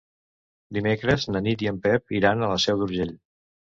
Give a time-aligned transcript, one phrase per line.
[0.77, 3.19] Dimecres na Nit i en Pep iran a la Seu d'Urgell.